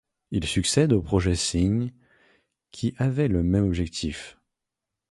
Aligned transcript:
Il 0.31 0.45
succède 0.45 0.93
au 0.93 1.01
projet 1.03 1.35
Sign, 1.35 1.91
qui 2.71 2.95
avait 2.97 3.27
le 3.27 3.43
même 3.43 3.65
objectif. 3.65 4.39